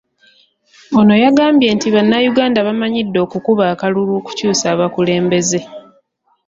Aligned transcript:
Ono 0.99 1.13
yagambye 1.23 1.67
nti 1.75 1.87
Bannayuganda 1.95 2.59
bamanyidde 2.67 3.17
okukuba 3.25 3.63
akalulu 3.73 4.11
okukyusa 4.19 4.65
abakulembeze. 4.73 5.59